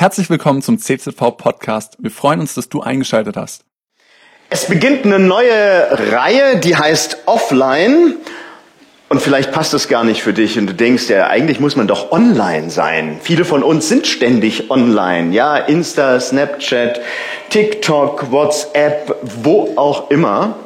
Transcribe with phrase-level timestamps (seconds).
[0.00, 1.96] Herzlich willkommen zum CZV Podcast.
[1.98, 3.64] Wir freuen uns, dass du eingeschaltet hast.
[4.48, 8.14] Es beginnt eine neue Reihe, die heißt Offline.
[9.08, 11.88] Und vielleicht passt das gar nicht für dich und du denkst, ja, eigentlich muss man
[11.88, 13.18] doch online sein.
[13.20, 15.34] Viele von uns sind ständig online.
[15.34, 17.00] Ja, Insta, Snapchat,
[17.50, 20.58] TikTok, WhatsApp, wo auch immer.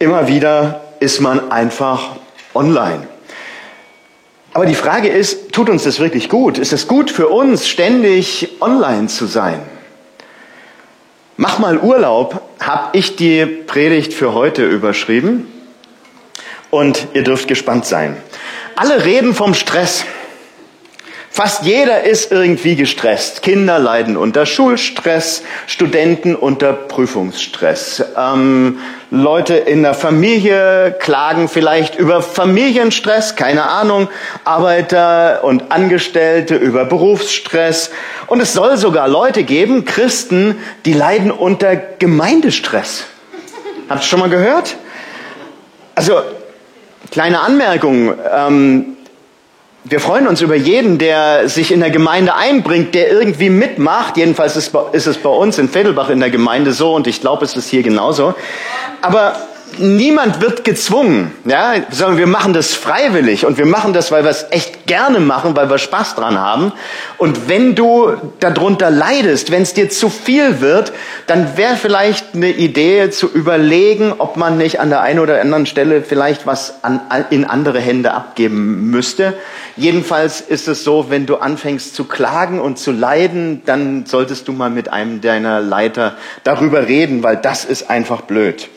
[0.00, 2.16] Immer wieder ist man einfach
[2.54, 3.06] online.
[4.54, 6.58] Aber die Frage ist, tut uns das wirklich gut?
[6.58, 9.60] Ist es gut für uns, ständig online zu sein?
[11.36, 15.50] Mach mal Urlaub, habe ich die Predigt für heute überschrieben.
[16.70, 18.16] Und ihr dürft gespannt sein.
[18.76, 20.04] Alle reden vom Stress.
[21.36, 23.42] Fast jeder ist irgendwie gestresst.
[23.42, 28.04] Kinder leiden unter Schulstress, Studenten unter Prüfungsstress.
[28.16, 28.78] Ähm,
[29.10, 34.06] Leute in der Familie klagen vielleicht über Familienstress, keine Ahnung.
[34.44, 37.90] Arbeiter und Angestellte über Berufsstress.
[38.28, 43.06] Und es soll sogar Leute geben, Christen, die leiden unter Gemeindestress.
[43.88, 44.76] Habt ihr schon mal gehört?
[45.96, 46.22] Also,
[47.10, 48.14] kleine Anmerkung.
[48.32, 48.94] Ähm,
[49.86, 54.16] wir freuen uns über jeden, der sich in der Gemeinde einbringt, der irgendwie mitmacht.
[54.16, 57.54] Jedenfalls ist es bei uns in Vedelbach in der Gemeinde so und ich glaube, es
[57.54, 58.34] ist hier genauso.
[59.02, 59.36] Aber
[59.78, 64.30] niemand wird gezwungen, ja, sondern wir machen das freiwillig und wir machen das, weil wir
[64.30, 66.72] es echt gerne machen, weil wir Spaß dran haben.
[67.18, 70.92] Und wenn du darunter leidest, wenn es dir zu viel wird,
[71.26, 75.66] dann wäre vielleicht eine Idee zu überlegen, ob man nicht an der einen oder anderen
[75.66, 77.00] Stelle vielleicht was an,
[77.30, 79.34] in andere Hände abgeben müsste.
[79.76, 84.52] Jedenfalls ist es so, wenn du anfängst zu klagen und zu leiden, dann solltest du
[84.52, 88.68] mal mit einem deiner Leiter darüber reden, weil das ist einfach blöd.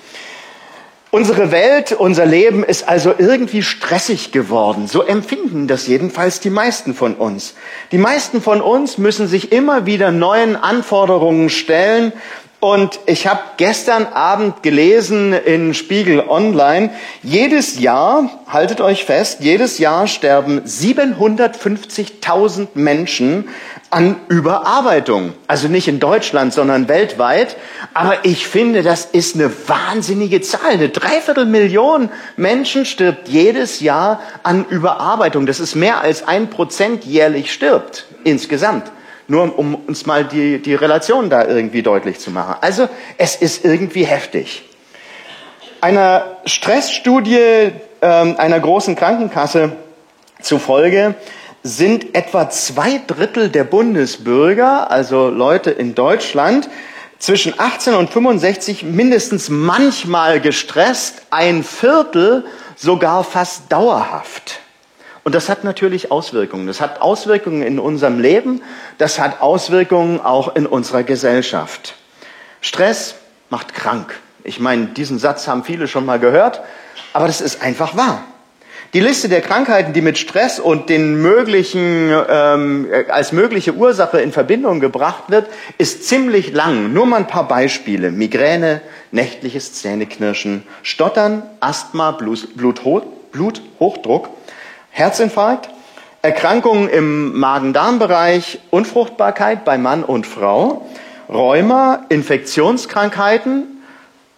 [1.18, 4.86] Unsere Welt, unser Leben ist also irgendwie stressig geworden.
[4.86, 7.56] So empfinden das jedenfalls die meisten von uns.
[7.92, 12.14] Die meisten von uns müssen sich immer wieder neuen Anforderungen stellen.
[12.60, 16.92] Und ich habe gestern Abend gelesen in Spiegel Online,
[17.24, 23.50] jedes Jahr, haltet euch fest, jedes Jahr sterben 750.000 Menschen
[23.90, 25.34] an Überarbeitung.
[25.48, 27.56] Also nicht in Deutschland, sondern weltweit.
[27.94, 30.72] Aber ich finde, das ist eine wahnsinnige Zahl.
[30.72, 35.46] Eine Dreiviertelmillion Menschen stirbt jedes Jahr an Überarbeitung.
[35.46, 38.92] Das ist mehr als ein Prozent jährlich stirbt insgesamt.
[39.30, 42.56] Nur um uns mal die, die Relation da irgendwie deutlich zu machen.
[42.62, 42.88] Also
[43.18, 44.64] es ist irgendwie heftig.
[45.82, 47.72] Einer Stressstudie
[48.02, 49.74] ähm, einer großen Krankenkasse
[50.42, 51.16] zufolge
[51.68, 56.70] sind etwa zwei Drittel der Bundesbürger, also Leute in Deutschland,
[57.20, 62.46] zwischen 18 und 65 mindestens manchmal gestresst, ein Viertel
[62.76, 64.60] sogar fast dauerhaft.
[65.24, 66.68] Und das hat natürlich Auswirkungen.
[66.68, 68.62] Das hat Auswirkungen in unserem Leben,
[68.98, 71.96] das hat Auswirkungen auch in unserer Gesellschaft.
[72.62, 73.16] Stress
[73.50, 74.18] macht krank.
[74.44, 76.62] Ich meine, diesen Satz haben viele schon mal gehört,
[77.12, 78.24] aber das ist einfach wahr.
[78.94, 84.32] Die Liste der Krankheiten, die mit Stress und den möglichen, ähm, als mögliche Ursache in
[84.32, 86.94] Verbindung gebracht wird, ist ziemlich lang.
[86.94, 88.12] Nur mal ein paar Beispiele.
[88.12, 88.80] Migräne,
[89.12, 94.30] nächtliches Zähneknirschen, Stottern, Asthma, Bluthochdruck,
[94.92, 95.70] Herzinfarkt,
[96.22, 100.88] Erkrankungen im Magen-Darm-Bereich, Unfruchtbarkeit bei Mann und Frau,
[101.28, 103.84] Rheuma, Infektionskrankheiten.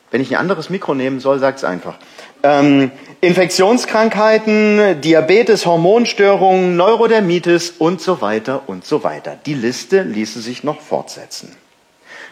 [0.10, 2.00] Wenn ich ein anderes Mikro nehmen soll, sagt's einfach.
[2.42, 2.92] Ähm,
[3.22, 9.38] Infektionskrankheiten, Diabetes, Hormonstörungen, Neurodermitis und so weiter und so weiter.
[9.46, 11.54] Die Liste ließe sich noch fortsetzen.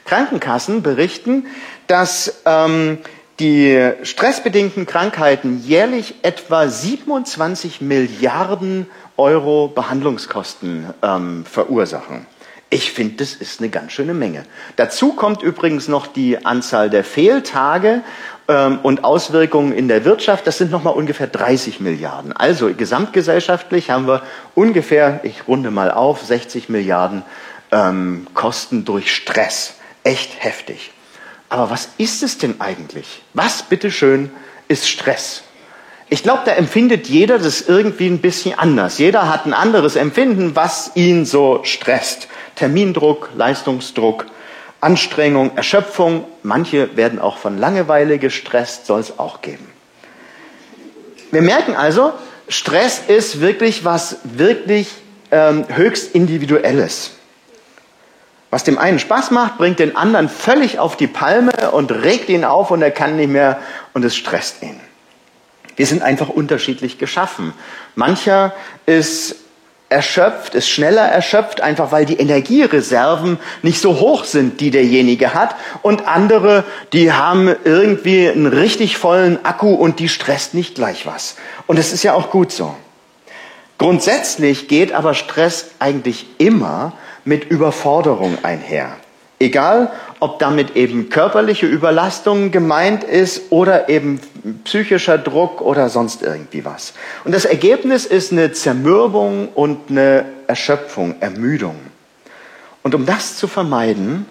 [0.06, 1.48] Krankenkassen berichten,
[1.88, 3.00] dass ähm,
[3.42, 8.88] die stressbedingten Krankheiten jährlich etwa 27 Milliarden
[9.18, 12.26] Euro Behandlungskosten ähm, verursachen.
[12.70, 14.46] Ich finde, das ist eine ganz schöne Menge.
[14.76, 18.04] Dazu kommt übrigens noch die Anzahl der Fehltage
[18.48, 22.32] und Auswirkungen in der Wirtschaft, das sind nochmal ungefähr 30 Milliarden.
[22.32, 24.22] Also gesamtgesellschaftlich haben wir
[24.56, 27.24] ungefähr, ich runde mal auf, 60 Milliarden
[27.72, 29.76] ähm, Kosten durch Stress.
[30.04, 30.92] Echt heftig.
[31.50, 33.22] Aber was ist es denn eigentlich?
[33.34, 34.32] Was, bitteschön,
[34.70, 35.44] ist Stress?
[36.10, 38.98] Ich glaube, da empfindet jeder das irgendwie ein bisschen anders.
[38.98, 42.30] Jeder hat ein anderes Empfinden, was ihn so stresst.
[42.56, 44.26] Termindruck, Leistungsdruck,
[44.82, 46.26] Anstrengung, Erschöpfung.
[46.44, 49.68] Manche werden auch von Langeweile gestresst, soll es auch geben.
[51.32, 52.14] Wir merken also,
[52.48, 54.90] Stress ist wirklich was wirklich
[55.32, 57.12] ähm, höchst Individuelles.
[58.50, 62.46] Was dem einen Spaß macht, bringt den anderen völlig auf die Palme und regt ihn
[62.46, 63.60] auf und er kann nicht mehr
[63.94, 64.80] und es stresst ihn.
[65.76, 67.54] Wir sind einfach unterschiedlich geschaffen.
[67.96, 68.54] Mancher
[68.86, 69.36] ist
[69.90, 75.56] erschöpft, ist schneller erschöpft, einfach weil die Energiereserven nicht so hoch sind, die derjenige hat.
[75.82, 81.36] Und andere, die haben irgendwie einen richtig vollen Akku und die stresst nicht gleich was.
[81.68, 82.76] Und das ist ja auch gut so.
[83.78, 86.94] Grundsätzlich geht aber Stress eigentlich immer
[87.24, 88.96] mit Überforderung einher.
[89.40, 94.20] Egal, ob damit eben körperliche Überlastung gemeint ist oder eben
[94.64, 96.94] psychischer Druck oder sonst irgendwie was.
[97.24, 101.76] Und das Ergebnis ist eine Zermürbung und eine Erschöpfung, Ermüdung.
[102.82, 104.26] Und um das zu vermeiden,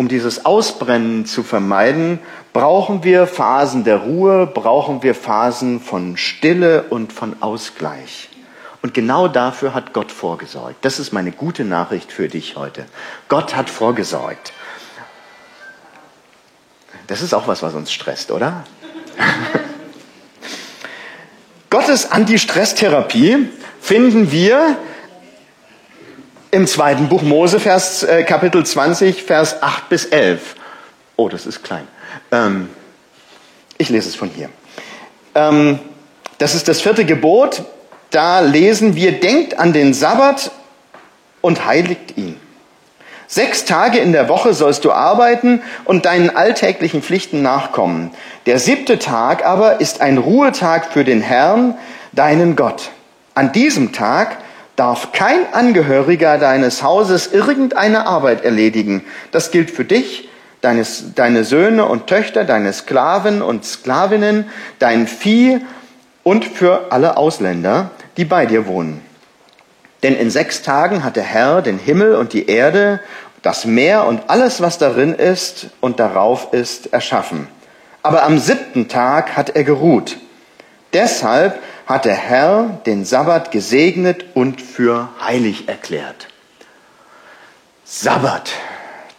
[0.00, 2.20] um dieses Ausbrennen zu vermeiden,
[2.54, 8.29] brauchen wir Phasen der Ruhe, brauchen wir Phasen von Stille und von Ausgleich.
[8.82, 10.84] Und genau dafür hat Gott vorgesorgt.
[10.84, 12.86] Das ist meine gute Nachricht für dich heute.
[13.28, 14.52] Gott hat vorgesorgt.
[17.06, 18.64] Das ist auch was, was uns stresst, oder?
[21.70, 23.48] Gottes Anti-Stress-Therapie
[23.80, 24.76] finden wir
[26.50, 30.56] im zweiten Buch Mose, Vers, äh, Kapitel 20, Vers 8 bis 11.
[31.16, 31.86] Oh, das ist klein.
[32.32, 32.70] Ähm,
[33.76, 34.48] ich lese es von hier.
[35.34, 35.78] Ähm,
[36.38, 37.62] das ist das vierte Gebot
[38.10, 40.50] da lesen wir, denkt an den Sabbat
[41.40, 42.36] und heiligt ihn.
[43.26, 48.10] Sechs Tage in der Woche sollst du arbeiten und deinen alltäglichen Pflichten nachkommen.
[48.46, 51.76] Der siebte Tag aber ist ein Ruhetag für den Herrn,
[52.12, 52.90] deinen Gott.
[53.34, 54.38] An diesem Tag
[54.74, 59.04] darf kein Angehöriger deines Hauses irgendeine Arbeit erledigen.
[59.30, 60.28] Das gilt für dich,
[60.60, 64.46] deines, deine Söhne und Töchter, deine Sklaven und Sklavinnen,
[64.80, 65.60] dein Vieh
[66.22, 69.02] und für alle Ausländer, die bei dir wohnen.
[70.02, 73.00] Denn in sechs Tagen hat der Herr den Himmel und die Erde,
[73.42, 77.48] das Meer und alles, was darin ist und darauf ist, erschaffen.
[78.02, 80.16] Aber am siebten Tag hat er geruht.
[80.92, 86.28] Deshalb hat der Herr den Sabbat gesegnet und für heilig erklärt.
[87.84, 88.52] Sabbat.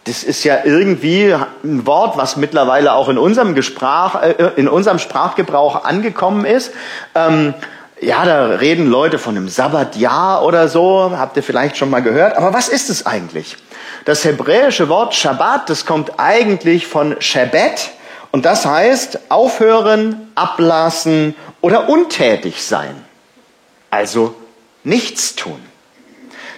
[0.04, 4.98] Das ist ja irgendwie ein Wort, was mittlerweile auch in unserem, Gesprach, äh, in unserem
[4.98, 6.72] Sprachgebrauch angekommen ist.
[7.14, 7.54] Ähm,
[8.02, 12.36] ja, da reden Leute von einem Sabbatjahr oder so, habt ihr vielleicht schon mal gehört.
[12.36, 13.56] Aber was ist es eigentlich?
[14.04, 17.90] Das hebräische Wort Shabbat, das kommt eigentlich von Shabbat
[18.32, 22.96] und das heißt aufhören, ablassen oder untätig sein.
[23.90, 24.34] Also
[24.82, 25.60] nichts tun.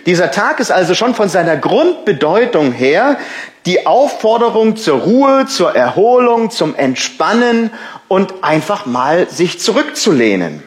[0.06, 3.18] Dieser Tag ist also schon von seiner Grundbedeutung her
[3.66, 7.70] die Aufforderung zur Ruhe, zur Erholung, zum Entspannen
[8.08, 10.62] und einfach mal sich zurückzulehnen.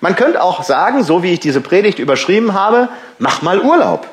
[0.00, 2.88] Man könnte auch sagen, so wie ich diese Predigt überschrieben habe,
[3.18, 4.06] mach mal Urlaub.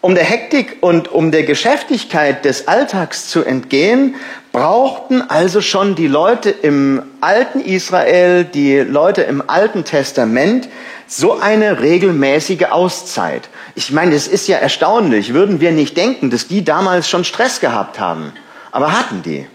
[0.00, 4.16] Um der Hektik und um der Geschäftigkeit des Alltags zu entgehen,
[4.50, 10.68] brauchten also schon die Leute im alten Israel, die Leute im Alten Testament
[11.06, 13.48] so eine regelmäßige Auszeit.
[13.76, 17.60] Ich meine, es ist ja erstaunlich, würden wir nicht denken, dass die damals schon Stress
[17.60, 18.32] gehabt haben.
[18.72, 19.46] Aber hatten die.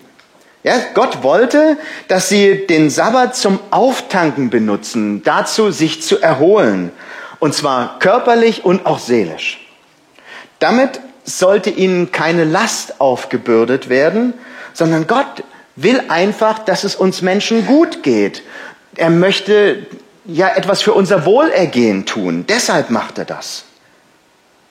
[0.63, 1.77] Ja, Gott wollte,
[2.07, 6.91] dass sie den Sabbat zum Auftanken benutzen, dazu sich zu erholen.
[7.39, 9.65] Und zwar körperlich und auch seelisch.
[10.59, 14.33] Damit sollte ihnen keine Last aufgebürdet werden,
[14.73, 15.43] sondern Gott
[15.75, 18.41] will einfach, dass es uns Menschen gut geht.
[18.95, 19.85] Er möchte
[20.25, 22.45] ja etwas für unser Wohlergehen tun.
[22.47, 23.63] Deshalb macht er das.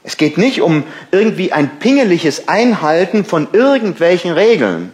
[0.02, 4.92] Es geht nicht um irgendwie ein pingeliges Einhalten von irgendwelchen Regeln.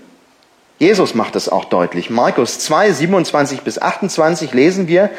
[0.82, 2.10] Jesus macht es auch deutlich.
[2.10, 5.10] Markus 2, 27 bis 28 lesen wir,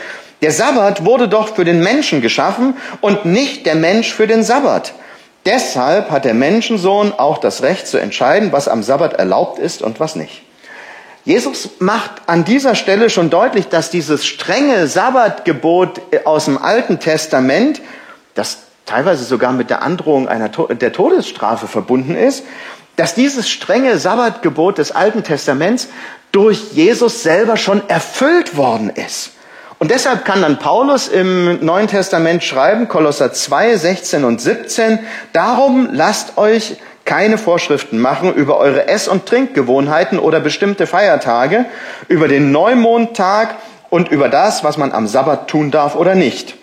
[0.42, 4.94] der Sabbat wurde doch für den Menschen geschaffen und nicht der Mensch für den Sabbat.
[5.46, 10.02] Deshalb hat der Menschensohn auch das Recht zu entscheiden, was am Sabbat erlaubt ist und
[10.02, 10.44] was nicht.
[11.24, 17.80] Jesus macht an dieser Stelle schon deutlich, dass dieses strenge Sabbatgebot aus dem Alten Testament,
[18.36, 22.44] das teilweise sogar mit der Androhung einer, der Todesstrafe verbunden ist,
[22.96, 25.88] dass dieses strenge Sabbatgebot des Alten Testaments
[26.32, 29.32] durch Jesus selber schon erfüllt worden ist.
[29.80, 35.00] Und deshalb kann dann Paulus im Neuen Testament schreiben, Kolosser 2, 16 und 17,
[35.34, 41.66] darum lasst euch keine Vorschriften machen über eure Ess- und Trinkgewohnheiten oder bestimmte Feiertage,
[42.08, 43.56] über den Neumondtag
[43.90, 46.56] und über das, was man am Sabbat tun darf oder nicht.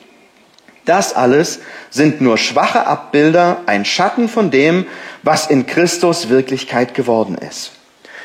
[0.87, 1.61] Das alles
[1.91, 4.87] sind nur schwache Abbilder, ein Schatten von dem,
[5.23, 7.73] was in Christus Wirklichkeit geworden ist.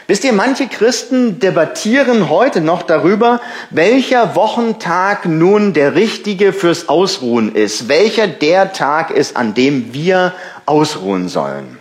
[0.08, 7.56] Wisst ihr, manche Christen debattieren heute noch darüber, welcher Wochentag nun der richtige fürs Ausruhen
[7.56, 10.34] ist, welcher der Tag ist, an dem wir
[10.68, 11.80] ausruhen sollen.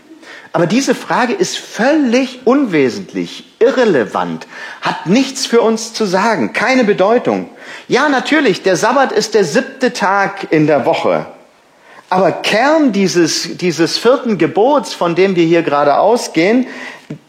[0.54, 4.46] Aber diese Frage ist völlig unwesentlich, irrelevant,
[4.80, 7.50] hat nichts für uns zu sagen, keine Bedeutung.
[7.88, 11.26] Ja, natürlich, der Sabbat ist der siebte Tag in der Woche.
[12.10, 16.66] Aber Kern dieses, dieses vierten Gebots, von dem wir hier gerade ausgehen,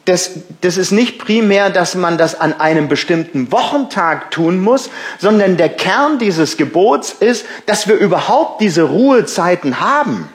[0.05, 4.89] das, das ist nicht primär, dass man das an einem bestimmten Wochentag tun muss,
[5.19, 10.29] sondern der Kern dieses Gebots ist, dass wir überhaupt diese Ruhezeiten haben.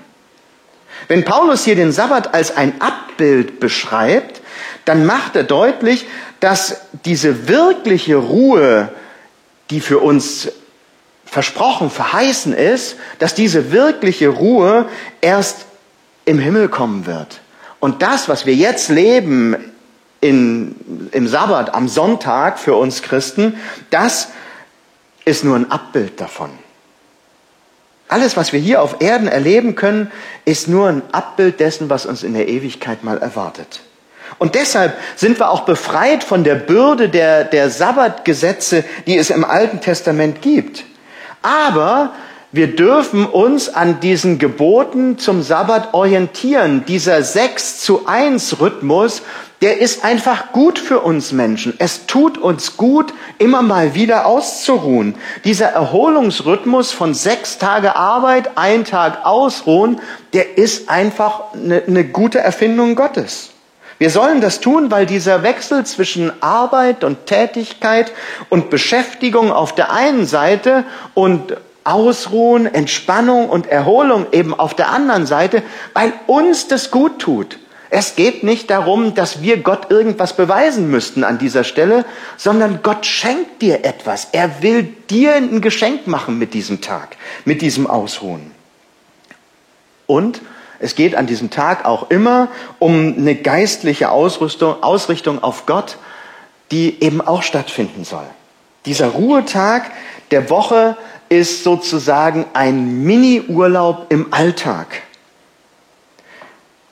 [1.09, 4.41] Wenn Paulus hier den Sabbat als ein Abbild beschreibt,
[4.85, 6.07] dann macht er deutlich,
[6.41, 8.91] dass diese wirkliche Ruhe,
[9.71, 10.51] die für uns
[11.31, 14.87] versprochen, verheißen ist, dass diese wirkliche Ruhe
[15.21, 15.67] erst
[16.25, 17.41] im Himmel kommen wird.
[17.79, 19.57] Und das, was wir jetzt leben
[20.21, 20.75] in,
[21.13, 23.59] im Sabbat, am Sonntag für uns Christen,
[23.91, 24.29] das
[25.25, 26.51] ist nur ein Abbild davon.
[28.09, 30.11] Alles, was wir hier auf Erden erleben können,
[30.45, 33.83] ist nur ein Abbild dessen, was uns in der Ewigkeit mal erwartet.
[34.39, 39.45] Und deshalb sind wir auch befreit von der Bürde der, der Sabbatgesetze, die es im
[39.45, 40.85] Alten Testament gibt.
[41.43, 42.13] Aber
[42.53, 46.85] wir dürfen uns an diesen Geboten zum Sabbat orientieren.
[46.85, 49.23] Dieser 6 zu 1 Rhythmus,
[49.63, 51.75] der ist einfach gut für uns Menschen.
[51.79, 55.15] Es tut uns gut, immer mal wieder auszuruhen.
[55.45, 60.01] Dieser Erholungsrhythmus von sechs Tage Arbeit, ein Tag ausruhen,
[60.33, 63.51] der ist einfach eine, eine gute Erfindung Gottes.
[64.01, 68.13] Wir sollen das tun, weil dieser Wechsel zwischen Arbeit und Tätigkeit
[68.49, 75.27] und Beschäftigung auf der einen Seite und Ausruhen, Entspannung und Erholung eben auf der anderen
[75.27, 77.59] Seite, weil uns das gut tut.
[77.91, 82.07] Es geht nicht darum, dass wir Gott irgendwas beweisen müssten an dieser Stelle,
[82.39, 84.29] sondern Gott schenkt dir etwas.
[84.33, 88.51] Er will dir ein Geschenk machen mit diesem Tag, mit diesem Ausruhen.
[90.07, 90.41] Und
[90.81, 95.99] es geht an diesem Tag auch immer um eine geistliche Ausrüstung, Ausrichtung auf Gott,
[96.71, 98.27] die eben auch stattfinden soll.
[98.87, 99.91] Dieser Ruhetag
[100.31, 100.97] der Woche
[101.29, 105.03] ist sozusagen ein Mini-Urlaub im Alltag.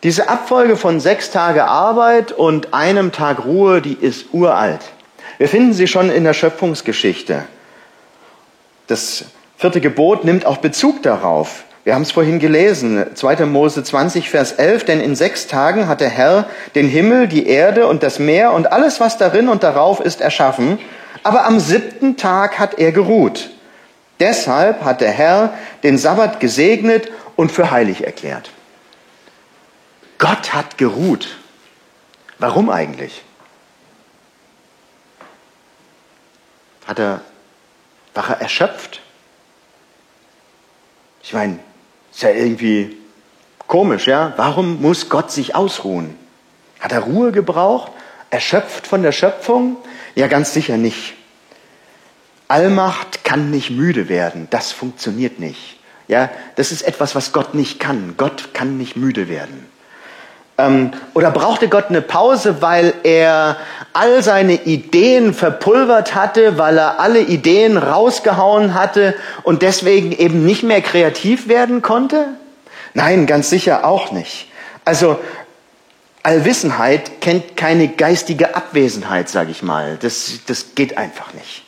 [0.02, 4.82] Diese Abfolge von sechs Tage Arbeit und einem Tag Ruhe, die ist uralt.
[5.38, 7.44] Wir finden sie schon in der Schöpfungsgeschichte.
[8.86, 9.24] Das
[9.56, 11.64] vierte Gebot nimmt auch Bezug darauf.
[11.84, 13.46] Wir haben es vorhin gelesen, 2.
[13.46, 17.86] Mose 20, Vers 11, denn in sechs Tagen hat der Herr den Himmel, die Erde
[17.86, 20.78] und das Meer und alles, was darin und darauf ist, erschaffen,
[21.22, 23.50] aber am siebten Tag hat er geruht.
[24.20, 28.50] Deshalb hat der Herr den Sabbat gesegnet und für heilig erklärt.
[30.18, 31.38] Gott hat geruht.
[32.38, 33.22] Warum eigentlich?
[36.86, 37.20] Hat er,
[38.14, 39.00] war er erschöpft?
[41.22, 41.58] Ich meine,
[42.18, 42.96] ist ja irgendwie
[43.68, 44.32] komisch, ja?
[44.36, 46.16] Warum muss Gott sich ausruhen?
[46.80, 47.92] Hat er Ruhe gebraucht?
[48.30, 49.76] Erschöpft von der Schöpfung?
[50.16, 51.14] Ja, ganz sicher nicht.
[52.48, 54.48] Allmacht kann nicht müde werden.
[54.50, 55.78] Das funktioniert nicht.
[56.08, 58.14] Ja, das ist etwas, was Gott nicht kann.
[58.16, 59.68] Gott kann nicht müde werden.
[60.58, 63.56] Ähm, oder brauchte Gott eine Pause, weil er
[63.92, 70.64] all seine Ideen verpulvert hatte, weil er alle Ideen rausgehauen hatte und deswegen eben nicht
[70.64, 72.26] mehr kreativ werden konnte?
[72.94, 74.50] Nein, ganz sicher auch nicht.
[74.84, 75.18] Also
[76.24, 79.96] Allwissenheit kennt keine geistige Abwesenheit, sage ich mal.
[80.00, 81.64] Das, das geht einfach nicht.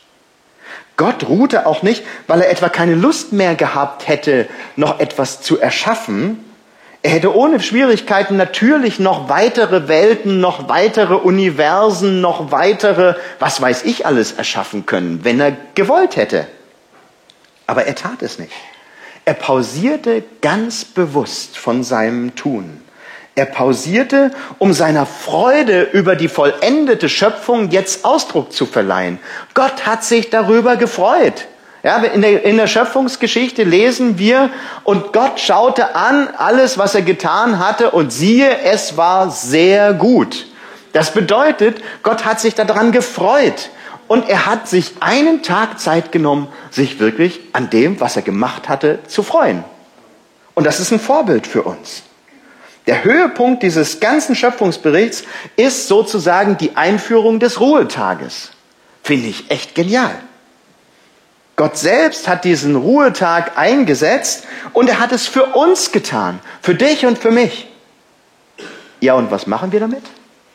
[0.97, 5.59] Gott ruhte auch nicht, weil er etwa keine Lust mehr gehabt hätte, noch etwas zu
[5.59, 6.43] erschaffen,
[7.03, 13.83] er hätte ohne Schwierigkeiten natürlich noch weitere Welten, noch weitere Universen, noch weitere, was weiß
[13.85, 16.47] ich alles erschaffen können, wenn er gewollt hätte.
[17.65, 18.51] Aber er tat es nicht.
[19.25, 22.81] Er pausierte ganz bewusst von seinem Tun.
[23.33, 29.19] Er pausierte, um seiner Freude über die vollendete Schöpfung jetzt Ausdruck zu verleihen.
[29.53, 31.47] Gott hat sich darüber gefreut.
[31.83, 34.51] Ja, in der, in der Schöpfungsgeschichte lesen wir,
[34.83, 40.45] und Gott schaute an alles, was er getan hatte, und siehe, es war sehr gut.
[40.93, 43.69] Das bedeutet, Gott hat sich daran gefreut.
[44.07, 48.67] Und er hat sich einen Tag Zeit genommen, sich wirklich an dem, was er gemacht
[48.67, 49.63] hatte, zu freuen.
[50.53, 52.03] Und das ist ein Vorbild für uns.
[52.87, 55.23] Der Höhepunkt dieses ganzen Schöpfungsberichts
[55.55, 58.51] ist sozusagen die Einführung des Ruhetages.
[59.01, 60.15] Finde ich echt genial.
[61.61, 67.05] Gott selbst hat diesen Ruhetag eingesetzt und er hat es für uns getan, für dich
[67.05, 67.67] und für mich.
[68.99, 70.01] Ja, und was machen wir damit?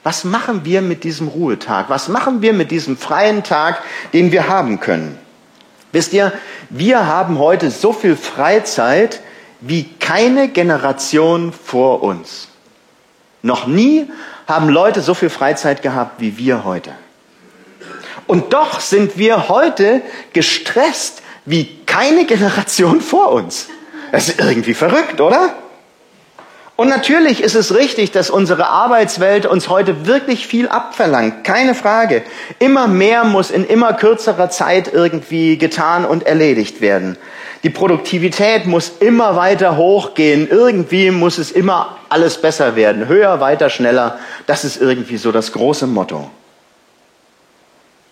[0.03, 1.91] Was machen wir mit diesem Ruhetag?
[1.91, 3.85] Was machen wir mit diesem freien Tag,
[4.15, 5.17] den wir haben können?
[5.93, 6.33] Wisst ihr,
[6.71, 9.21] wir haben heute so viel Freizeit
[9.61, 12.49] wie keine Generation vor uns.
[13.43, 14.11] Noch nie
[14.49, 16.91] haben Leute so viel Freizeit gehabt wie wir heute.
[18.27, 20.03] Und doch sind wir heute
[20.33, 23.69] gestresst wie keine Generation vor uns.
[24.13, 25.55] Das ist irgendwie verrückt, oder?
[26.77, 31.43] Und natürlich ist es richtig, dass unsere Arbeitswelt uns heute wirklich viel abverlangt.
[31.43, 32.23] Keine Frage.
[32.59, 37.17] Immer mehr muss in immer kürzerer Zeit irgendwie getan und erledigt werden.
[37.63, 40.49] Die Produktivität muss immer weiter hochgehen.
[40.51, 43.09] Irgendwie muss es immer alles besser werden.
[43.09, 44.19] Höher, weiter, schneller.
[44.47, 46.31] Das ist irgendwie so das große Motto.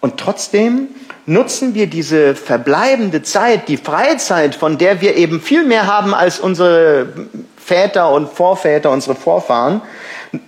[0.04, 0.88] Und trotzdem
[1.24, 6.40] nutzen wir diese verbleibende Zeit, die Freizeit, von der wir eben viel mehr haben als
[6.40, 7.08] unsere
[7.56, 9.80] Väter und Vorväter, unsere Vorfahren.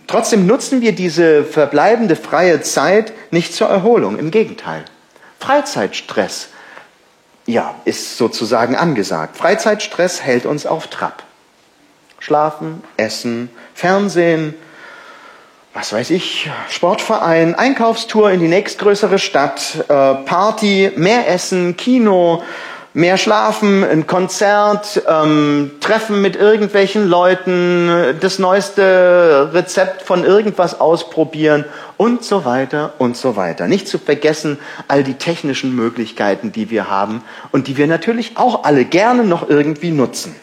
[0.08, 4.18] Trotzdem nutzen wir diese verbleibende freie Zeit nicht zur Erholung.
[4.18, 4.84] Im Gegenteil.
[5.40, 6.48] Freizeitstress,
[7.46, 9.38] ja, ist sozusagen angesagt.
[9.38, 11.22] Freizeitstress hält uns auf Trab.
[12.18, 14.54] Schlafen, Essen, Fernsehen,
[15.76, 22.42] was weiß ich, Sportverein, Einkaufstour in die nächstgrößere Stadt, äh, Party, mehr Essen, Kino,
[22.94, 31.66] mehr schlafen, ein Konzert, ähm, Treffen mit irgendwelchen Leuten, das neueste Rezept von irgendwas ausprobieren
[31.98, 33.68] und so weiter und so weiter.
[33.68, 38.64] Nicht zu vergessen all die technischen Möglichkeiten, die wir haben und die wir natürlich auch
[38.64, 40.34] alle gerne noch irgendwie nutzen.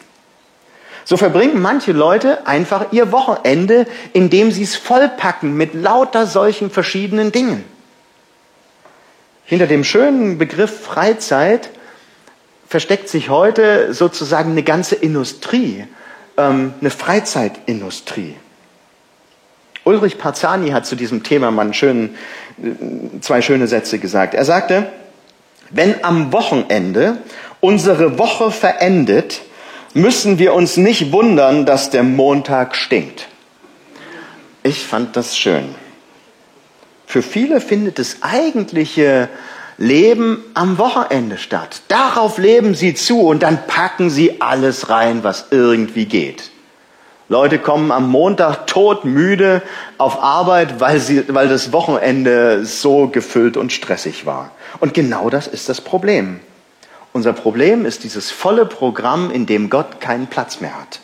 [1.04, 7.30] So verbringen manche Leute einfach ihr Wochenende, indem sie es vollpacken mit lauter solchen verschiedenen
[7.30, 7.64] Dingen.
[9.44, 11.68] Hinter dem schönen Begriff Freizeit
[12.66, 15.84] versteckt sich heute sozusagen eine ganze Industrie,
[16.38, 18.36] ähm, eine Freizeitindustrie.
[19.84, 22.16] Ulrich Parzani hat zu diesem Thema mal schönen,
[22.62, 24.32] äh, zwei schöne Sätze gesagt.
[24.32, 24.86] Er sagte,
[25.68, 27.18] wenn am Wochenende
[27.60, 29.42] unsere Woche verendet,
[29.94, 33.28] müssen wir uns nicht wundern, dass der Montag stinkt.
[34.62, 35.74] Ich fand das schön.
[37.06, 39.28] Für viele findet das eigentliche
[39.78, 41.82] Leben am Wochenende statt.
[41.88, 46.50] Darauf leben sie zu und dann packen sie alles rein, was irgendwie geht.
[47.28, 49.62] Leute kommen am Montag todmüde
[49.96, 54.50] auf Arbeit, weil, sie, weil das Wochenende so gefüllt und stressig war.
[54.80, 56.40] Und genau das ist das Problem.
[57.14, 61.00] Unser Problem ist dieses volle Programm, in dem Gott keinen Platz mehr hat.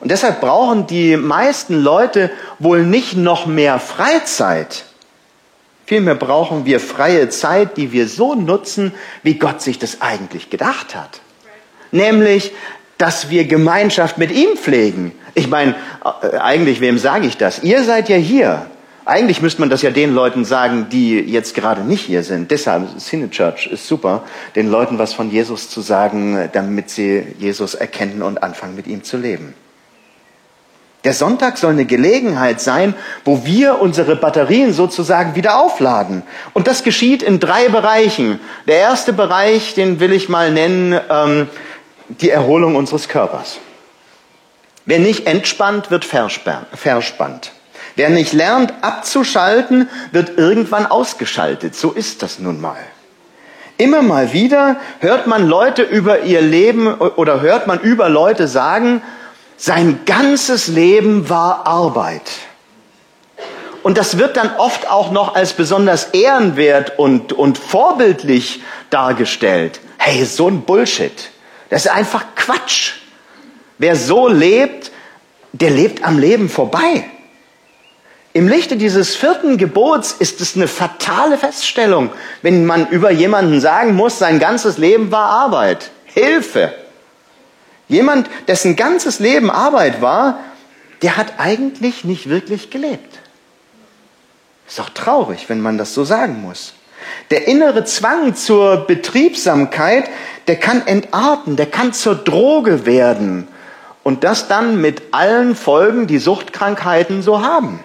[0.00, 4.84] Und deshalb brauchen die meisten Leute wohl nicht noch mehr Freizeit,
[5.90, 8.92] Vielmehr brauchen wir freie Zeit, die wir so nutzen,
[9.24, 11.20] wie Gott sich das eigentlich gedacht hat.
[11.90, 12.52] Nämlich,
[12.96, 15.10] dass wir Gemeinschaft mit ihm pflegen.
[15.34, 15.74] Ich meine,
[16.22, 17.64] äh, eigentlich, wem sage ich das?
[17.64, 18.66] Ihr seid ja hier.
[19.10, 22.52] Eigentlich müsste man das ja den Leuten sagen, die jetzt gerade nicht hier sind.
[22.52, 24.22] Deshalb, Cine Church ist super,
[24.54, 29.02] den Leuten was von Jesus zu sagen, damit sie Jesus erkennen und anfangen, mit ihm
[29.02, 29.54] zu leben.
[31.02, 32.94] Der Sonntag soll eine Gelegenheit sein,
[33.24, 36.22] wo wir unsere Batterien sozusagen wieder aufladen.
[36.52, 38.38] Und das geschieht in drei Bereichen.
[38.68, 41.48] Der erste Bereich, den will ich mal nennen, ähm,
[42.06, 43.58] die Erholung unseres Körpers.
[44.84, 47.50] Wer nicht entspannt, wird verspannt.
[48.00, 51.74] Wer nicht lernt abzuschalten, wird irgendwann ausgeschaltet.
[51.74, 52.78] So ist das nun mal.
[53.76, 59.02] Immer mal wieder hört man Leute über ihr Leben oder hört man über Leute sagen,
[59.58, 62.22] sein ganzes Leben war Arbeit.
[63.82, 69.78] Und das wird dann oft auch noch als besonders ehrenwert und, und vorbildlich dargestellt.
[69.98, 71.32] Hey, so ein Bullshit.
[71.68, 72.92] Das ist einfach Quatsch.
[73.76, 74.90] Wer so lebt,
[75.52, 77.04] der lebt am Leben vorbei.
[78.32, 82.10] Im Lichte dieses vierten Gebots ist es eine fatale Feststellung,
[82.42, 85.90] wenn man über jemanden sagen muss, sein ganzes Leben war Arbeit.
[86.04, 86.72] Hilfe!
[87.88, 90.38] Jemand, dessen ganzes Leben Arbeit war,
[91.02, 93.18] der hat eigentlich nicht wirklich gelebt.
[94.68, 96.74] Ist doch traurig, wenn man das so sagen muss.
[97.30, 100.08] Der innere Zwang zur Betriebsamkeit,
[100.46, 103.48] der kann entarten, der kann zur Droge werden.
[104.04, 107.80] Und das dann mit allen Folgen, die Suchtkrankheiten so haben.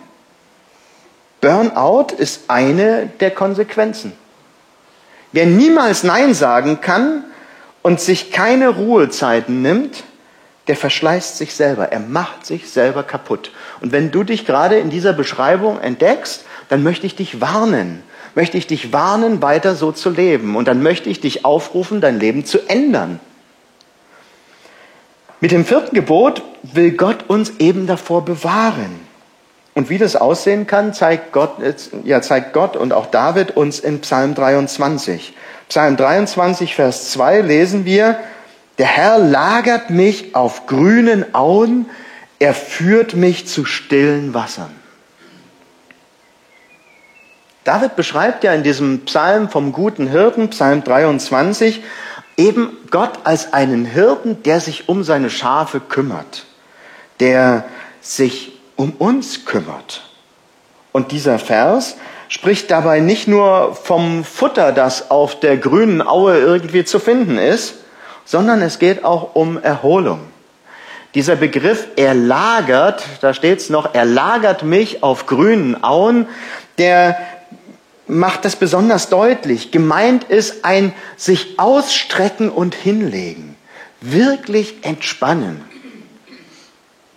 [1.46, 4.14] Burnout ist eine der Konsequenzen.
[5.32, 7.24] Wer niemals Nein sagen kann,
[7.86, 10.06] und sich keine Ruhezeiten nimmt,
[10.66, 13.52] der verschleißt sich selber, er macht sich selber kaputt.
[13.80, 18.02] Und wenn du dich gerade in dieser Beschreibung entdeckst, dann möchte ich dich warnen,
[18.34, 20.56] möchte ich dich warnen, weiter so zu leben.
[20.56, 23.20] Und dann möchte ich dich aufrufen, dein Leben zu ändern.
[25.40, 29.05] Mit dem vierten Gebot will Gott uns eben davor bewahren.
[29.76, 31.58] Und wie das aussehen kann, zeigt Gott,
[32.06, 35.36] ja, zeigt Gott und auch David uns in Psalm 23.
[35.68, 38.18] Psalm 23, Vers 2 lesen wir,
[38.78, 41.88] der Herr lagert mich auf grünen Auen,
[42.40, 44.74] Er führt mich zu stillen Wassern.
[47.64, 51.84] David beschreibt ja in diesem Psalm vom guten Hirten, Psalm 23,
[52.38, 56.46] eben Gott als einen Hirten, der sich um seine Schafe kümmert,
[57.20, 57.66] der
[58.02, 60.02] sich um uns kümmert.
[60.92, 61.98] Und dieser Vers
[62.30, 67.76] spricht dabei nicht nur vom Futter, das auf der grünen Aue irgendwie zu finden ist,
[68.26, 70.22] sondern es geht auch um Erholung.
[71.14, 76.28] Dieser Begriff erlagert, da steht es noch, erlagert mich auf grünen Auen,
[76.78, 77.18] der
[78.08, 79.72] macht das besonders deutlich.
[79.72, 83.56] Gemeint ist ein sich ausstrecken und hinlegen.
[84.02, 85.64] Wirklich entspannen.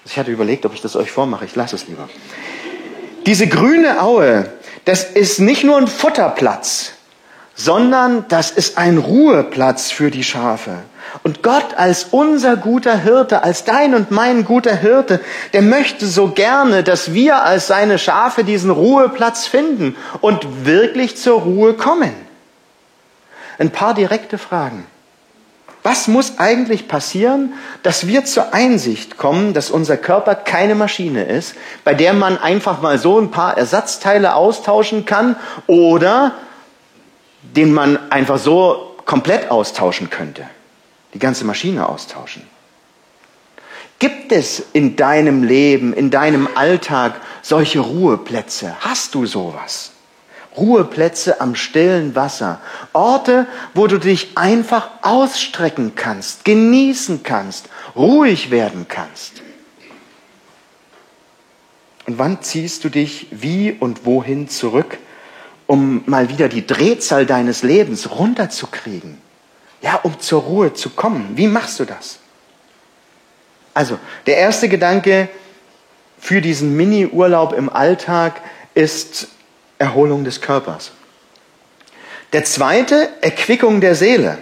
[0.08, 1.44] Ich hatte überlegt, ob ich das euch vormache.
[1.44, 2.08] Ich lasse es lieber.
[3.26, 4.50] Diese grüne Aue,
[4.86, 6.92] das ist nicht nur ein Futterplatz,
[7.54, 10.78] sondern das ist ein Ruheplatz für die Schafe.
[11.24, 15.20] Und Gott als unser guter Hirte, als dein und mein guter Hirte,
[15.52, 21.42] der möchte so gerne, dass wir als seine Schafe diesen Ruheplatz finden und wirklich zur
[21.42, 22.14] Ruhe kommen.
[23.58, 24.86] Ein paar direkte Fragen.
[25.88, 31.54] Was muss eigentlich passieren, dass wir zur Einsicht kommen, dass unser Körper keine Maschine ist,
[31.82, 36.34] bei der man einfach mal so ein paar Ersatzteile austauschen kann oder
[37.42, 40.44] den man einfach so komplett austauschen könnte?
[41.14, 42.42] die ganze Maschine austauschen.
[43.98, 48.76] Gibt es in deinem Leben, in deinem Alltag solche Ruheplätze?
[48.80, 49.92] Hast du sowas?
[50.58, 52.60] Ruheplätze am stillen Wasser.
[52.92, 59.42] Orte, wo du dich einfach ausstrecken kannst, genießen kannst, ruhig werden kannst.
[62.06, 64.98] Und wann ziehst du dich wie und wohin zurück,
[65.66, 69.20] um mal wieder die Drehzahl deines Lebens runterzukriegen?
[69.82, 71.32] Ja, um zur Ruhe zu kommen.
[71.34, 72.18] Wie machst du das?
[73.74, 75.28] Also, der erste Gedanke
[76.18, 78.40] für diesen Mini-Urlaub im Alltag
[78.74, 79.28] ist
[79.78, 80.92] Erholung des Körpers.
[82.32, 84.38] Der zweite, Erquickung der Seele.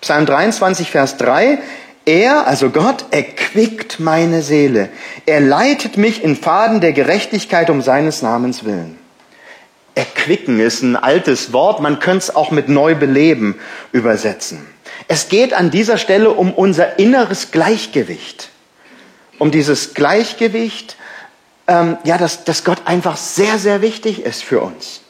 [0.00, 1.58] Psalm 23, Vers 3.
[2.06, 4.90] Er, also Gott, erquickt meine Seele.
[5.26, 8.98] Er leitet mich in Faden der Gerechtigkeit um seines Namens willen.
[9.94, 13.54] Erquicken ist ein altes Wort, man könnte es auch mit Neubeleben
[13.92, 14.66] übersetzen.
[15.06, 18.50] Es geht an dieser Stelle um unser inneres Gleichgewicht.
[19.38, 20.96] Um dieses Gleichgewicht,
[21.66, 25.00] ähm, ja, dass, dass Gott einfach sehr, sehr wichtig ist für uns.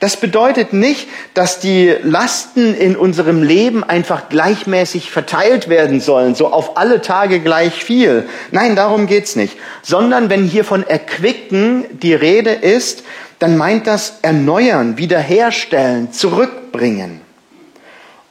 [0.00, 6.48] Das bedeutet nicht, dass die Lasten in unserem Leben einfach gleichmäßig verteilt werden sollen, so
[6.52, 8.28] auf alle Tage gleich viel.
[8.50, 9.56] Nein, darum geht's nicht.
[9.82, 13.04] Sondern wenn hier von Erquicken die Rede ist,
[13.38, 17.22] dann meint das erneuern, wiederherstellen, zurückbringen.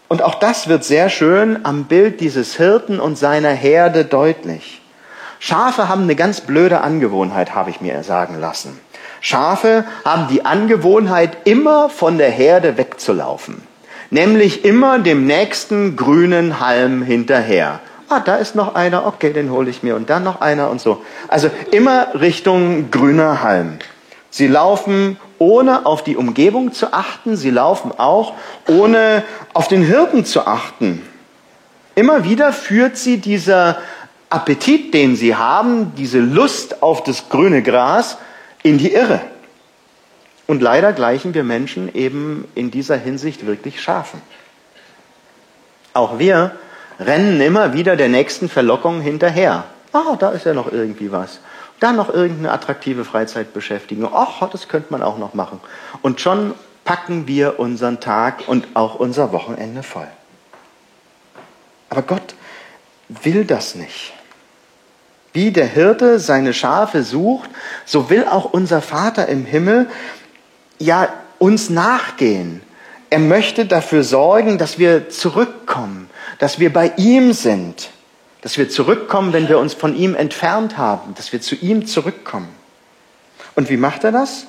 [0.08, 4.82] Und auch das wird sehr schön am Bild dieses Hirten und seiner Herde deutlich.
[5.39, 8.80] Schafe haben eine ganz blöde Angewohnheit, habe ich mir sagen lassen.
[9.21, 13.62] Schafe haben die Angewohnheit, immer von der Herde wegzulaufen.
[14.12, 17.80] Nämlich immer dem nächsten grünen Halm hinterher.
[18.08, 20.80] Ah, da ist noch einer, okay, den hole ich mir und dann noch einer und
[20.80, 21.02] so.
[21.28, 23.80] Also immer Richtung grüner Halm.
[24.30, 27.36] Sie laufen ohne auf die Umgebung zu achten.
[27.36, 28.34] Sie laufen auch
[28.67, 31.02] ohne auf den Hirten zu achten.
[31.95, 33.78] Immer wieder führt sie dieser
[34.30, 38.18] Appetit, den sie haben, diese Lust auf das grüne Gras
[38.64, 39.22] in die Irre.
[40.48, 44.22] Und leider gleichen wir Menschen eben in dieser Hinsicht wirklich Schafen.
[45.94, 46.56] Auch wir
[47.00, 49.64] rennen immer wieder der nächsten Verlockung hinterher.
[49.94, 51.40] Ah, da ist ja noch irgendwie was.
[51.80, 54.10] Dann noch irgendeine attraktive Freizeitbeschäftigung.
[54.14, 55.60] Ach, das könnte man auch noch machen.
[56.02, 60.08] Und schon packen wir unseren Tag und auch unser Wochenende voll.
[61.90, 62.36] Aber Gott
[63.10, 64.13] will das nicht.
[65.34, 67.50] Wie der Hirte seine Schafe sucht,
[67.86, 69.89] so will auch unser Vater im Himmel
[70.80, 72.62] ja uns nachgehen.
[73.10, 77.89] Er möchte dafür sorgen, dass wir zurückkommen, dass wir bei ihm sind
[78.46, 82.50] dass wir zurückkommen, wenn wir uns von ihm entfernt haben, dass wir zu ihm zurückkommen.
[83.56, 84.46] Und wie macht er das?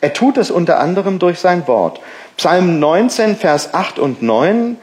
[0.00, 2.00] Er tut es unter anderem durch sein Wort.
[2.38, 4.78] Psalm 19, Vers 8 und 9,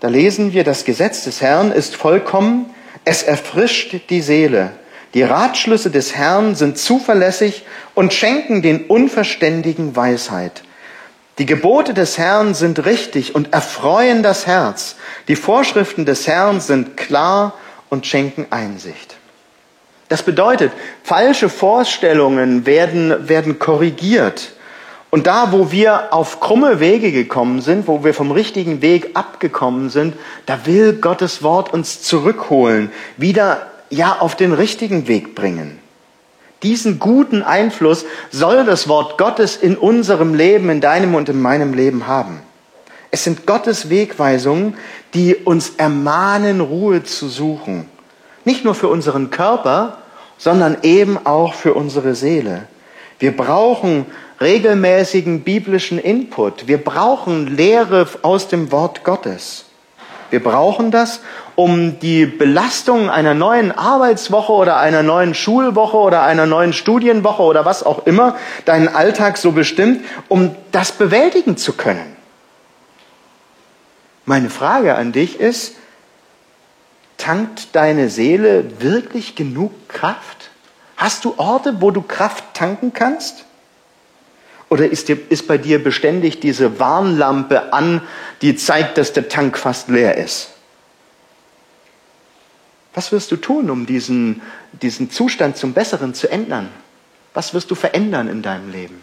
[0.00, 2.66] da lesen wir, das Gesetz des Herrn ist vollkommen,
[3.04, 4.72] es erfrischt die Seele.
[5.14, 10.62] Die Ratschlüsse des Herrn sind zuverlässig und schenken den Unverständigen Weisheit.
[11.38, 14.96] Die Gebote des Herrn sind richtig und erfreuen das Herz.
[15.28, 17.54] Die Vorschriften des Herrn sind klar
[17.90, 19.16] und schenken Einsicht.
[20.08, 24.52] Das bedeutet, falsche Vorstellungen werden, werden korrigiert.
[25.14, 29.88] Und da, wo wir auf krumme Wege gekommen sind, wo wir vom richtigen Weg abgekommen
[29.88, 35.78] sind, da will Gottes Wort uns zurückholen, wieder ja auf den richtigen Weg bringen.
[36.64, 41.74] Diesen guten Einfluss soll das Wort Gottes in unserem Leben, in deinem und in meinem
[41.74, 42.40] Leben haben.
[43.12, 44.74] Es sind Gottes Wegweisungen,
[45.14, 47.88] die uns ermahnen, Ruhe zu suchen.
[48.44, 49.98] Nicht nur für unseren Körper,
[50.38, 52.66] sondern eben auch für unsere Seele.
[53.20, 54.06] Wir brauchen
[54.44, 56.68] regelmäßigen biblischen Input.
[56.68, 59.64] Wir brauchen Lehre aus dem Wort Gottes.
[60.28, 61.20] Wir brauchen das,
[61.54, 67.64] um die Belastung einer neuen Arbeitswoche oder einer neuen Schulwoche oder einer neuen Studienwoche oder
[67.64, 72.14] was auch immer deinen Alltag so bestimmt, um das bewältigen zu können.
[74.26, 75.76] Meine Frage an dich ist,
[77.16, 80.50] tankt deine Seele wirklich genug Kraft?
[80.98, 83.46] Hast du Orte, wo du Kraft tanken kannst?
[84.74, 88.02] Oder ist, dir, ist bei dir beständig diese Warnlampe an,
[88.42, 90.48] die zeigt, dass der Tank fast leer ist?
[92.92, 94.42] Was wirst du tun, um diesen,
[94.82, 96.70] diesen Zustand zum Besseren zu ändern?
[97.34, 99.00] Was wirst du verändern in deinem Leben?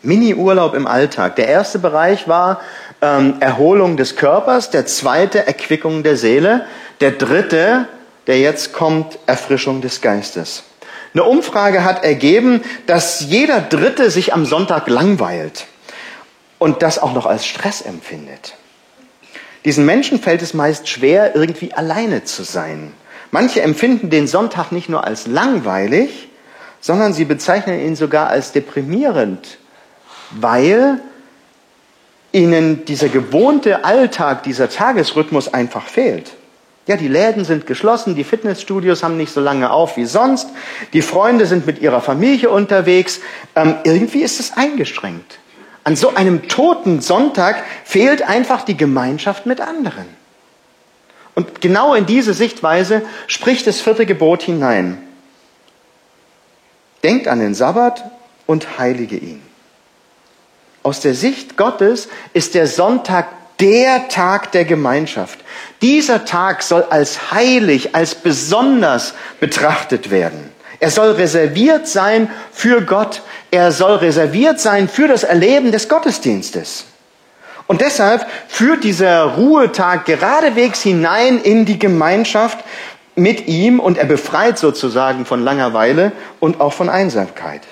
[0.00, 1.36] Mini-Urlaub im Alltag.
[1.36, 2.62] Der erste Bereich war
[3.02, 6.64] ähm, Erholung des Körpers, der zweite Erquickung der Seele,
[7.02, 7.86] der dritte,
[8.28, 10.64] der jetzt kommt, Erfrischung des Geistes.
[11.14, 15.66] Eine Umfrage hat ergeben, dass jeder Dritte sich am Sonntag langweilt
[16.58, 18.54] und das auch noch als Stress empfindet.
[19.64, 22.92] Diesen Menschen fällt es meist schwer, irgendwie alleine zu sein.
[23.30, 26.28] Manche empfinden den Sonntag nicht nur als langweilig,
[26.80, 29.58] sondern sie bezeichnen ihn sogar als deprimierend,
[30.32, 31.00] weil
[32.32, 36.32] ihnen dieser gewohnte Alltag, dieser Tagesrhythmus einfach fehlt.
[36.86, 40.48] Ja, die Läden sind geschlossen, die Fitnessstudios haben nicht so lange auf wie sonst,
[40.92, 43.20] die Freunde sind mit ihrer Familie unterwegs.
[43.56, 45.38] Ähm, irgendwie ist es eingeschränkt.
[45.84, 50.06] An so einem toten Sonntag fehlt einfach die Gemeinschaft mit anderen.
[51.34, 54.98] Und genau in diese Sichtweise spricht das vierte Gebot hinein.
[57.02, 58.04] Denkt an den Sabbat
[58.46, 59.42] und heilige ihn.
[60.82, 63.28] Aus der Sicht Gottes ist der Sonntag
[63.60, 65.38] der Tag der Gemeinschaft.
[65.82, 70.52] Dieser Tag soll als heilig, als besonders betrachtet werden.
[70.80, 73.22] Er soll reserviert sein für Gott.
[73.50, 76.86] Er soll reserviert sein für das Erleben des Gottesdienstes.
[77.66, 82.58] Und deshalb führt dieser Ruhetag geradewegs hinein in die Gemeinschaft
[83.14, 87.62] mit ihm und er befreit sozusagen von Langeweile und auch von Einsamkeit.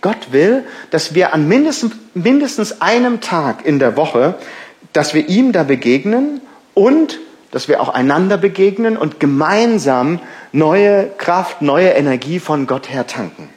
[0.00, 4.36] Gott will, dass wir an mindestens, mindestens einem Tag in der Woche,
[4.92, 6.40] dass wir ihm da begegnen
[6.74, 7.18] und
[7.50, 10.20] dass wir auch einander begegnen und gemeinsam
[10.52, 13.48] neue Kraft, neue Energie von Gott her tanken.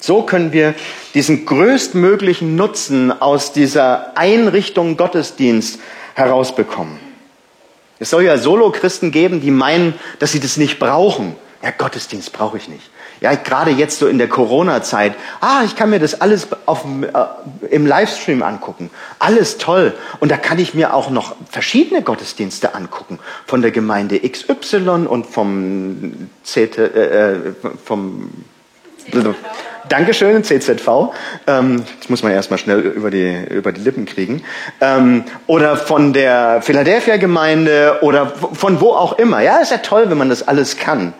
[0.00, 0.74] So können wir
[1.14, 5.80] diesen größtmöglichen Nutzen aus dieser Einrichtung Gottesdienst
[6.14, 6.98] herausbekommen.
[7.98, 11.34] Es soll ja Solo-Christen geben, die meinen, dass sie das nicht brauchen.
[11.62, 12.88] Ja, Gottesdienst brauche ich nicht.
[13.20, 15.14] Ja, gerade jetzt so in der Corona-Zeit.
[15.40, 18.90] Ah, ich kann mir das alles auf, äh, im Livestream angucken.
[19.18, 19.94] Alles toll.
[20.20, 23.18] Und da kann ich mir auch noch verschiedene Gottesdienste angucken.
[23.46, 27.52] Von der Gemeinde XY und vom CT, äh, äh,
[27.84, 28.30] vom
[29.88, 31.12] Dankeschön, CZV.
[31.46, 34.42] Ähm, das muss man erstmal schnell über die, über die Lippen kriegen.
[34.80, 39.40] Ähm, oder von der Philadelphia-Gemeinde oder von wo auch immer.
[39.40, 41.14] Ja, ist ja toll, wenn man das alles kann.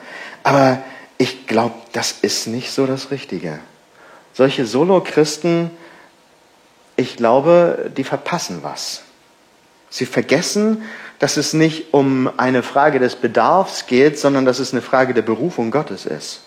[0.45, 0.79] Aber
[1.19, 3.59] ich glaube, das ist nicht so das Richtige.
[4.33, 5.71] Solche Solo-Christen,
[6.97, 9.03] ich glaube, die verpassen was.
[9.91, 10.83] Sie vergessen,
[11.19, 15.23] dass es nicht um eine Frage des Bedarfs geht, sondern dass es eine Frage der
[15.23, 16.43] Berufung Gottes ist.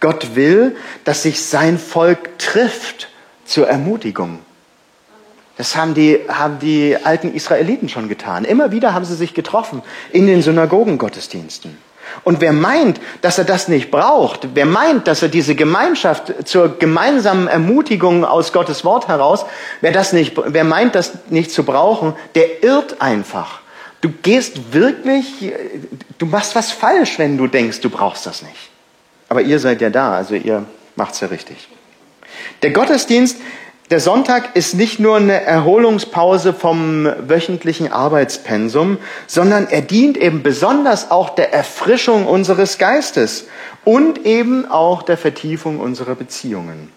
[0.00, 3.08] Gott will, dass sich sein Volk trifft
[3.44, 4.38] zur Ermutigung.
[5.56, 8.44] Das haben die, haben die alten Israeliten schon getan.
[8.44, 9.82] Immer wieder haben sie sich getroffen
[10.12, 11.78] in den Synagogengottesdiensten.
[12.22, 16.78] Und wer meint, dass er das nicht braucht, wer meint, dass er diese Gemeinschaft zur
[16.78, 19.44] gemeinsamen Ermutigung aus Gottes Wort heraus,
[19.80, 23.60] wer das nicht, wer meint, das nicht zu brauchen, der irrt einfach.
[24.00, 25.52] Du gehst wirklich,
[26.18, 28.70] du machst was falsch, wenn du denkst, du brauchst das nicht.
[29.28, 31.68] Aber ihr seid ja da, also ihr macht's ja richtig.
[32.62, 33.38] Der Gottesdienst
[33.90, 41.10] der Sonntag ist nicht nur eine Erholungspause vom wöchentlichen Arbeitspensum, sondern er dient eben besonders
[41.10, 43.46] auch der Erfrischung unseres Geistes
[43.84, 46.90] und eben auch der Vertiefung unserer Beziehungen.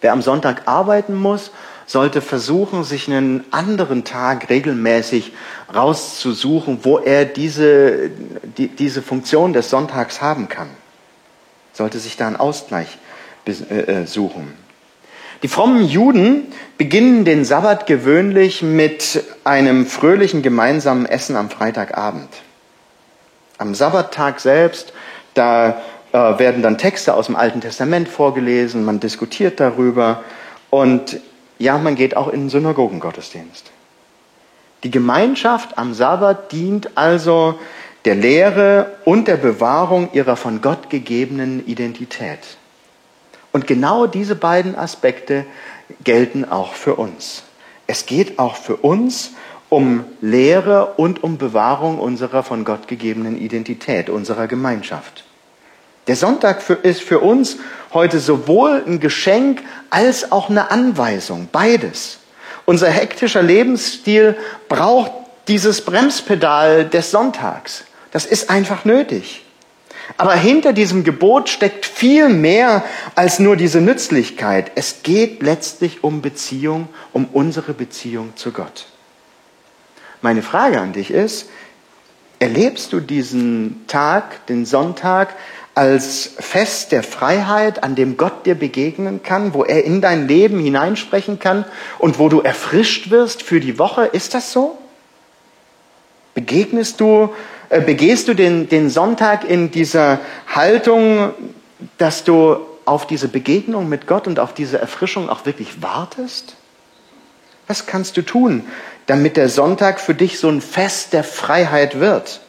[0.00, 1.50] Wer am Sonntag arbeiten muss,
[1.86, 5.32] sollte versuchen, sich einen anderen Tag regelmäßig
[5.74, 8.10] rauszusuchen, wo er diese,
[8.56, 10.68] die, diese Funktion des Sonntags haben kann.
[11.72, 12.98] Sollte sich da einen Ausgleich
[13.46, 14.67] äh, äh, suchen.
[15.42, 22.28] Die frommen Juden beginnen den Sabbat gewöhnlich mit einem fröhlichen gemeinsamen Essen am Freitagabend.
[23.56, 24.92] Am Sabbattag selbst,
[25.34, 25.80] da
[26.12, 30.24] äh, werden dann Texte aus dem Alten Testament vorgelesen, man diskutiert darüber
[30.70, 31.20] und
[31.58, 33.70] ja, man geht auch in den Synagogengottesdienst.
[34.84, 37.58] Die Gemeinschaft am Sabbat dient also
[38.04, 42.57] der Lehre und der Bewahrung ihrer von Gott gegebenen Identität.
[43.52, 45.46] Und genau diese beiden Aspekte
[46.04, 47.42] gelten auch für uns.
[47.86, 49.30] Es geht auch für uns
[49.70, 55.24] um Lehre und um Bewahrung unserer von Gott gegebenen Identität, unserer Gemeinschaft.
[56.06, 57.58] Der Sonntag für, ist für uns
[57.92, 62.18] heute sowohl ein Geschenk als auch eine Anweisung, beides.
[62.64, 64.36] Unser hektischer Lebensstil
[64.68, 65.12] braucht
[65.48, 67.84] dieses Bremspedal des Sonntags.
[68.10, 69.44] Das ist einfach nötig.
[70.16, 74.72] Aber hinter diesem Gebot steckt viel mehr als nur diese Nützlichkeit.
[74.74, 78.86] Es geht letztlich um Beziehung, um unsere Beziehung zu Gott.
[80.22, 81.48] Meine Frage an dich ist,
[82.38, 85.34] erlebst du diesen Tag, den Sonntag,
[85.74, 90.58] als Fest der Freiheit, an dem Gott dir begegnen kann, wo er in dein Leben
[90.58, 91.64] hineinsprechen kann
[92.00, 94.06] und wo du erfrischt wirst für die Woche.
[94.06, 94.76] Ist das so?
[96.38, 97.34] Begegnest du,
[97.68, 101.34] äh, begehst du den, den Sonntag in dieser Haltung,
[101.96, 106.54] dass du auf diese Begegnung mit Gott und auf diese Erfrischung auch wirklich wartest?
[107.66, 108.68] Was kannst du tun,
[109.06, 112.40] damit der Sonntag für dich so ein Fest der Freiheit wird?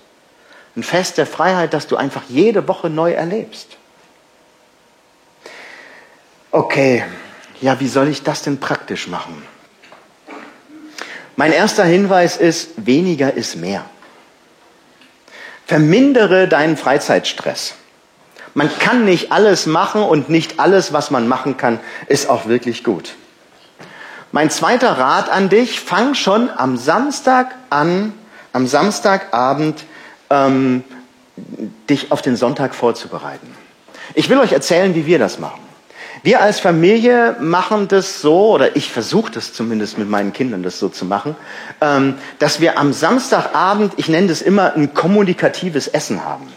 [0.75, 3.77] Ein Fest der Freiheit, das du einfach jede Woche neu erlebst.
[6.51, 7.05] Okay,
[7.59, 9.41] ja, wie soll ich das denn praktisch machen?
[11.39, 13.85] Mein erster Hinweis ist, weniger ist mehr.
[15.65, 17.75] Vermindere deinen Freizeitstress.
[18.55, 22.83] Man kann nicht alles machen und nicht alles, was man machen kann, ist auch wirklich
[22.83, 23.15] gut.
[24.33, 28.11] Mein zweiter Rat an dich, fang schon am Samstag an,
[28.51, 29.85] am Samstagabend
[30.29, 30.83] ähm,
[31.89, 33.47] dich auf den Sonntag vorzubereiten.
[34.13, 35.68] Ich will euch erzählen, wie wir das machen.
[36.21, 40.79] Wir als Familie machen das so, oder ich versuche das zumindest mit meinen Kindern, das
[40.79, 41.35] so zu machen,
[41.81, 46.47] ähm, dass wir am Samstagabend, ich nenne das immer ein kommunikatives Essen haben.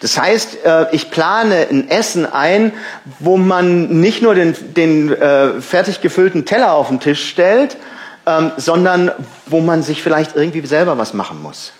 [0.00, 2.72] Das heißt, äh, ich plane ein Essen ein,
[3.18, 7.76] wo man nicht nur den, den äh, fertig gefüllten Teller auf den Tisch stellt,
[8.26, 9.10] ähm, sondern
[9.46, 11.72] wo man sich vielleicht irgendwie selber was machen muss.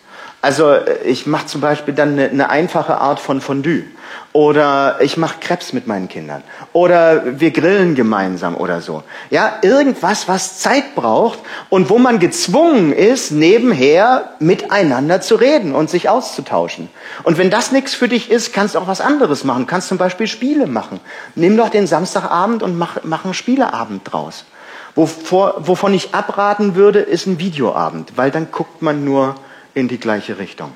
[0.43, 3.85] Also äh, ich mache zum Beispiel dann eine, eine, einfache Art von Fondue.
[4.33, 6.45] Oder ich mache Krebs mit meinen Kindern.
[6.73, 9.03] Oder wir grillen gemeinsam oder so.
[9.31, 15.91] Ja, irgendwas, was Zeit braucht und wo man gezwungen ist, nebenher miteinander zu reden und
[15.91, 16.89] sich auszutauschen.
[17.25, 19.67] Und wenn das nichts für dich ist, kannst du auch was anderes machen.
[19.67, 21.01] Kannst zum Beispiel Spiele machen.
[21.35, 24.45] Nimm doch den Samstagabend und mach, mach einen Spieleabend draus.
[24.95, 29.35] Wovor, wovon ich abraten würde, ist ein Videoabend, weil dann guckt man nur
[29.75, 30.71] in die gleiche Richtung.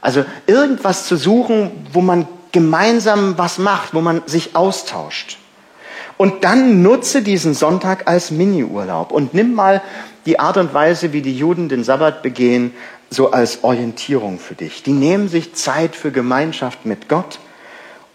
[0.00, 5.38] Also irgendwas zu suchen, wo man gemeinsam was macht, wo man sich austauscht.
[6.16, 9.82] Und dann nutze diesen Sonntag als Mini-Urlaub und nimm mal
[10.26, 12.74] die Art und Weise, wie die Juden den Sabbat begehen,
[13.08, 14.82] so als Orientierung für dich.
[14.82, 17.38] Die nehmen sich Zeit für Gemeinschaft mit Gott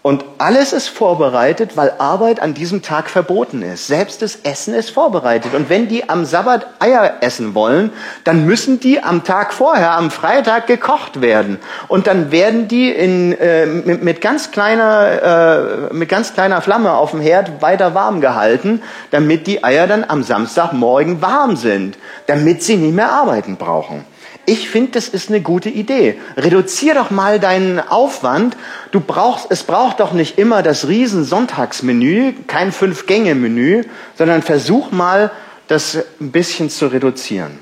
[0.03, 3.87] und alles ist vorbereitet, weil Arbeit an diesem Tag verboten ist.
[3.87, 5.53] Selbst das Essen ist vorbereitet.
[5.53, 7.89] Und wenn die am Sabbat Eier essen wollen,
[8.25, 11.57] dann müssen die am Tag vorher, am Freitag gekocht werden.
[11.87, 16.91] Und dann werden die in, äh, mit, mit, ganz kleiner, äh, mit ganz kleiner Flamme
[16.91, 22.61] auf dem Herd weiter warm gehalten, damit die Eier dann am Samstagmorgen warm sind, damit
[22.61, 24.03] sie nicht mehr arbeiten brauchen.
[24.45, 26.19] Ich finde, das ist eine gute Idee.
[26.35, 28.57] Reduzier doch mal deinen Aufwand.
[28.91, 33.83] Du brauchst, es braucht doch nicht immer das riesen Sonntagsmenü, kein Fünf-Gänge-Menü,
[34.15, 35.31] sondern versuch mal,
[35.67, 37.57] das ein bisschen zu reduzieren.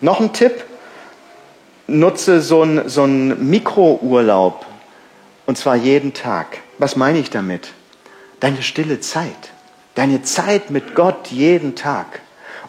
[0.00, 0.64] Noch ein Tipp.
[1.86, 4.66] Nutze so einen so Mikrourlaub.
[5.46, 6.58] Und zwar jeden Tag.
[6.76, 7.72] Was meine ich damit?
[8.40, 9.52] Deine stille Zeit.
[9.94, 12.20] Deine Zeit mit Gott jeden Tag.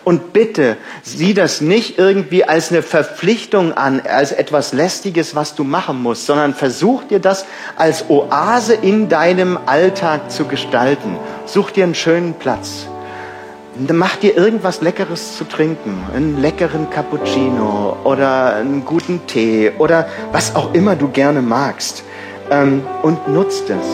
[0.06, 5.64] Und bitte, sieh das nicht irgendwie als eine Verpflichtung an, als etwas Lästiges, was du
[5.64, 11.18] machen musst, sondern versuch dir das als Oase in deinem Alltag zu gestalten.
[11.46, 12.88] Such dir einen schönen Platz.
[13.92, 20.56] Mach dir irgendwas Leckeres zu trinken, einen leckeren Cappuccino oder einen guten Tee oder was
[20.56, 22.04] auch immer du gerne magst.
[22.50, 23.86] Ähm, und nutz das.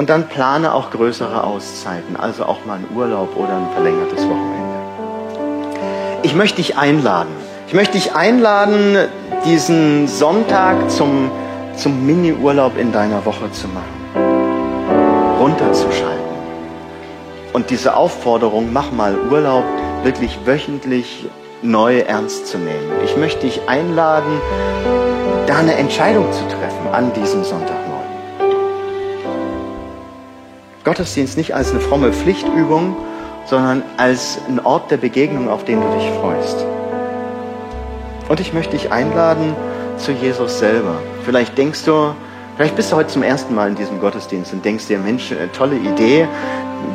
[0.00, 4.78] Und dann plane auch größere Auszeiten, also auch mal einen Urlaub oder ein verlängertes Wochenende.
[6.22, 7.28] Ich möchte dich einladen.
[7.66, 8.96] Ich möchte dich einladen,
[9.44, 11.30] diesen Sonntag zum,
[11.76, 15.36] zum Mini-Urlaub in deiner Woche zu machen.
[15.38, 16.24] Runterzuschalten.
[17.52, 19.64] Und diese Aufforderung, mach mal Urlaub,
[20.02, 21.26] wirklich wöchentlich
[21.60, 22.90] neu ernst zu nehmen.
[23.04, 24.40] Ich möchte dich einladen,
[25.46, 27.79] da eine Entscheidung zu treffen an diesem Sonntagmorgen.
[30.84, 32.96] Gottesdienst nicht als eine fromme Pflichtübung,
[33.44, 36.64] sondern als ein Ort der Begegnung, auf den du dich freust.
[38.28, 39.54] Und ich möchte dich einladen
[39.98, 40.94] zu Jesus selber.
[41.24, 42.14] Vielleicht denkst du,
[42.56, 45.52] vielleicht bist du heute zum ersten Mal in diesem Gottesdienst und denkst dir, Mensch, eine
[45.52, 46.26] tolle Idee,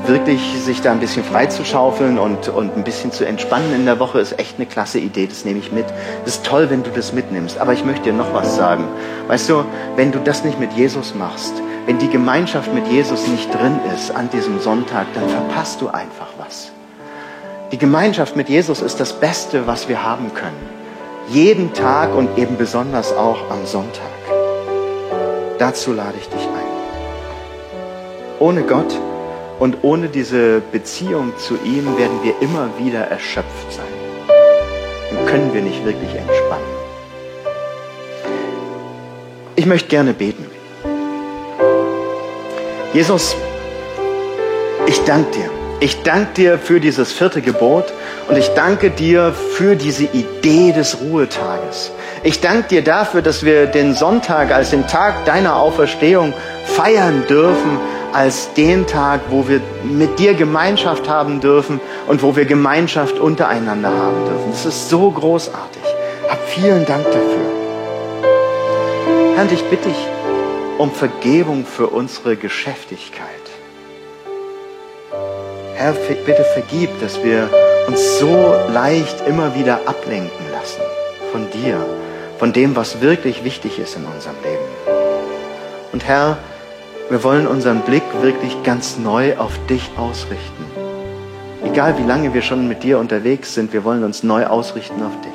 [0.07, 4.19] wirklich sich da ein bisschen freizuschaufeln und, und ein bisschen zu entspannen in der Woche
[4.19, 5.85] ist echt eine klasse Idee, das nehme ich mit.
[6.25, 8.85] Es ist toll, wenn du das mitnimmst, aber ich möchte dir noch was sagen.
[9.27, 9.63] Weißt du,
[9.95, 11.53] wenn du das nicht mit Jesus machst,
[11.85, 16.29] wenn die Gemeinschaft mit Jesus nicht drin ist an diesem Sonntag, dann verpasst du einfach
[16.37, 16.71] was.
[17.71, 20.69] Die Gemeinschaft mit Jesus ist das Beste, was wir haben können.
[21.29, 24.01] Jeden Tag und eben besonders auch am Sonntag.
[25.59, 26.65] Dazu lade ich dich ein.
[28.39, 28.99] Ohne Gott
[29.59, 33.85] und ohne diese Beziehung zu ihm werden wir immer wieder erschöpft sein.
[35.11, 36.65] Dann können wir nicht wirklich entspannen.
[39.55, 40.54] Ich möchte gerne beten.
[42.95, 43.35] Jesus,
[44.87, 45.49] ich danke dir.
[45.81, 47.91] Ich danke dir für dieses vierte Gebot
[48.29, 51.91] und ich danke dir für diese Idee des Ruhetages.
[52.23, 56.33] Ich danke dir dafür, dass wir den Sonntag als den Tag deiner Auferstehung
[56.63, 57.79] feiern dürfen,
[58.13, 63.89] als den Tag, wo wir mit dir Gemeinschaft haben dürfen und wo wir Gemeinschaft untereinander
[63.89, 64.51] haben dürfen.
[64.51, 65.83] Das ist so großartig.
[66.29, 67.45] Hab vielen Dank dafür.
[69.35, 70.14] Herr, ich bitte dich
[70.77, 73.25] um Vergebung für unsere Geschäftigkeit.
[75.75, 77.49] Herr, bitte vergib, dass wir
[77.87, 80.81] uns so leicht immer wieder ablenken lassen
[81.31, 81.85] von dir,
[82.39, 84.95] von dem, was wirklich wichtig ist in unserem Leben.
[85.91, 86.37] Und Herr,
[87.09, 90.65] wir wollen unseren Blick wirklich ganz neu auf dich ausrichten.
[91.63, 95.21] Egal wie lange wir schon mit dir unterwegs sind, wir wollen uns neu ausrichten auf
[95.21, 95.34] dich.